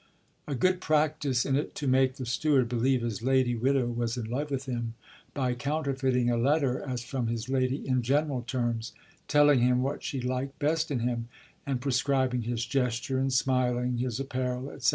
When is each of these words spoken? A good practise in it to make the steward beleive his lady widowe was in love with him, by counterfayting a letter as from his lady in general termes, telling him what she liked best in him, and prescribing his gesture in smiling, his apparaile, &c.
A 0.47 0.55
good 0.55 0.81
practise 0.81 1.45
in 1.45 1.55
it 1.55 1.75
to 1.75 1.85
make 1.87 2.15
the 2.15 2.25
steward 2.25 2.67
beleive 2.69 3.01
his 3.01 3.21
lady 3.21 3.53
widowe 3.55 3.85
was 3.85 4.17
in 4.17 4.25
love 4.31 4.49
with 4.49 4.65
him, 4.65 4.95
by 5.35 5.53
counterfayting 5.53 6.27
a 6.27 6.37
letter 6.41 6.79
as 6.81 7.03
from 7.03 7.27
his 7.27 7.49
lady 7.49 7.87
in 7.87 8.01
general 8.01 8.41
termes, 8.41 8.93
telling 9.27 9.59
him 9.59 9.83
what 9.83 10.01
she 10.03 10.19
liked 10.19 10.57
best 10.57 10.89
in 10.89 11.01
him, 11.01 11.27
and 11.67 11.81
prescribing 11.81 12.41
his 12.41 12.65
gesture 12.65 13.19
in 13.19 13.29
smiling, 13.29 13.99
his 13.99 14.19
apparaile, 14.19 14.75
&c. 14.81 14.89